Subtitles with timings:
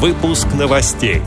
[0.00, 1.22] Выпуск новостей.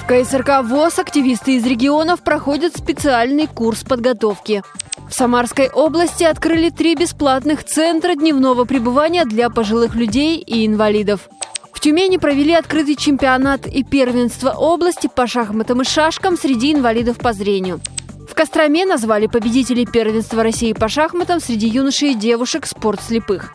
[0.00, 4.64] В КСРК ВОЗ активисты из регионов проходят специальный курс подготовки.
[5.08, 11.28] В Самарской области открыли три бесплатных центра дневного пребывания для пожилых людей и инвалидов.
[11.72, 17.32] В Тюмени провели открытый чемпионат и первенство области по шахматам и шашкам среди инвалидов по
[17.32, 17.80] зрению.
[18.28, 23.54] В Костроме назвали победителей первенства России по шахматам среди юношей и девушек спорт слепых.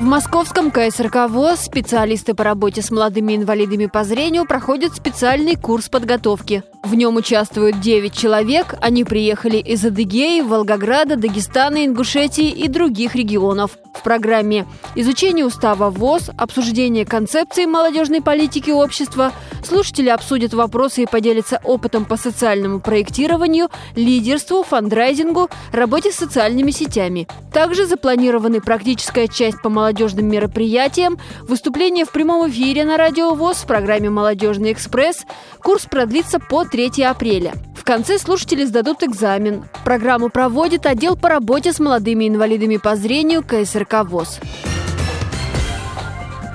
[0.00, 5.88] В московском КСРК ВОЗ специалисты по работе с молодыми инвалидами по зрению проходят специальный курс
[5.88, 6.64] подготовки.
[6.82, 8.74] В нем участвуют 9 человек.
[8.82, 13.78] Они приехали из Адыгеи, Волгограда, Дагестана, Ингушетии и других регионов.
[13.94, 19.32] В программе «Изучение устава ВОЗ», «Обсуждение концепции молодежной политики общества»,
[19.64, 27.26] слушатели обсудят вопросы и поделятся опытом по социальному проектированию, лидерству, фандрайзингу, работе с социальными сетями.
[27.50, 33.66] Также запланированы практическая часть по молодежным мероприятиям, выступление в прямом эфире на радио ВОЗ в
[33.66, 35.26] программе «Молодежный экспресс».
[35.62, 37.52] Курс продлится по 3 апреля.
[37.76, 39.64] В конце слушатели сдадут экзамен.
[39.84, 44.40] Программу проводит отдел по работе с молодыми инвалидами по зрению КСРК ВОЗ.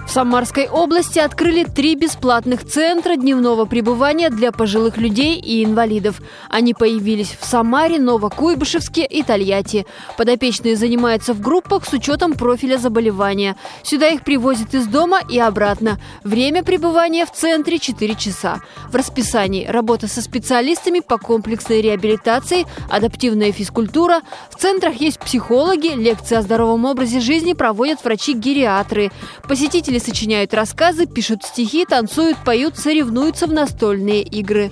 [0.09, 6.19] В Самарской области открыли три бесплатных центра дневного пребывания для пожилых людей и инвалидов.
[6.49, 9.85] Они появились в Самаре, Новокуйбышевске и Тольятти.
[10.17, 13.55] Подопечные занимаются в группах с учетом профиля заболевания.
[13.83, 15.99] Сюда их привозят из дома и обратно.
[16.23, 18.61] Время пребывания в центре 4 часа.
[18.89, 24.21] В расписании работа со специалистами по комплексной реабилитации, адаптивная физкультура.
[24.49, 29.11] В центрах есть психологи, лекции о здоровом образе жизни проводят врачи-гериатры.
[29.47, 34.71] Посетители сочиняют рассказы, пишут стихи, танцуют, поют, соревнуются в настольные игры.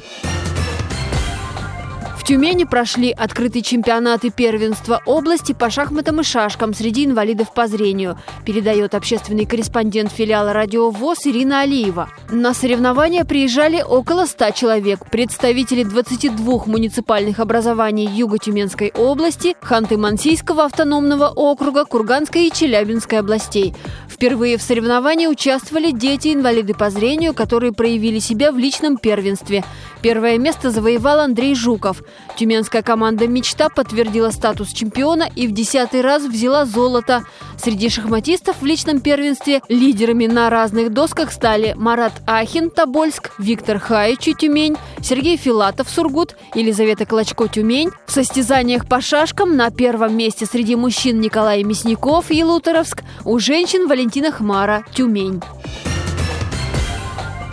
[2.27, 8.19] Тюмени прошли открытый чемпионат и первенство области по шахматам и шашкам среди инвалидов по зрению,
[8.45, 12.09] передает общественный корреспондент филиала радио ВОЗ Ирина Алиева.
[12.29, 21.85] На соревнования приезжали около 100 человек, представители 22 муниципальных образований Юго-Тюменской области, Ханты-Мансийского автономного округа,
[21.85, 23.73] Курганской и Челябинской областей.
[24.09, 29.63] Впервые в соревновании участвовали дети-инвалиды по зрению, которые проявили себя в личном первенстве.
[30.01, 32.01] Первое место завоевал Андрей Жуков.
[32.37, 37.23] Тюменская команда «Мечта» подтвердила статус чемпиона и в десятый раз взяла золото.
[37.57, 44.33] Среди шахматистов в личном первенстве лидерами на разных досках стали Марат Ахин, Тобольск, Виктор Хаичи,
[44.33, 47.89] Тюмень, Сергей Филатов, Сургут, Елизавета Клочко, Тюмень.
[48.05, 54.31] В состязаниях по шашкам на первом месте среди мужчин Николай Мясников, Елуторовск, у женщин Валентина
[54.31, 55.41] Хмара, Тюмень.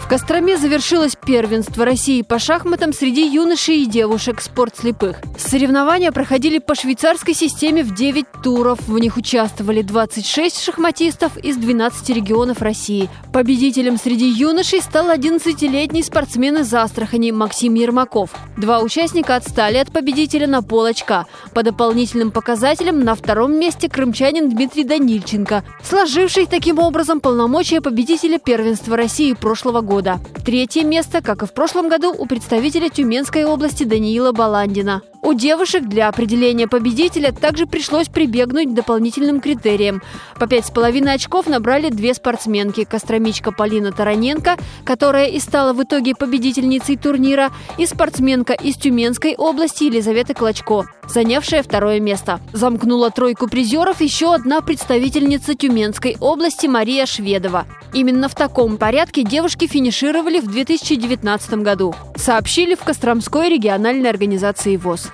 [0.04, 5.16] В Костроме завершилось первенство России по шахматам среди юношей и девушек спорт слепых.
[5.38, 8.80] Соревнования проходили по швейцарской системе в 9 туров.
[8.86, 13.08] В них участвовали 26 шахматистов из 12 регионов России.
[13.32, 18.28] Победителем среди юношей стал 11-летний спортсмен из Астрахани Максим Ермаков.
[18.58, 21.24] Два участника отстали от победителя на пол очка.
[21.54, 28.98] По дополнительным показателям на втором месте крымчанин Дмитрий Данильченко, сложивший таким образом полномочия победителя первенства
[28.98, 30.18] России прошлого года года.
[30.44, 35.02] Третье место, как и в прошлом году, у представителя Тюменской области Даниила Баландина.
[35.24, 40.02] У девушек для определения победителя также пришлось прибегнуть к дополнительным критериям.
[40.38, 45.82] По пять с половиной очков набрали две спортсменки– костромичка Полина Тараненко, которая и стала в
[45.82, 52.38] итоге победительницей турнира, и спортсменка из Тюменской области Елизавета Клочко, занявшая второе место.
[52.52, 57.64] Замкнула тройку призеров еще одна представительница Тюменской области Мария Шведова.
[57.94, 65.13] Именно в таком порядке девушки финишировали в 2019 году, сообщили в Костромской региональной организации ВОЗ.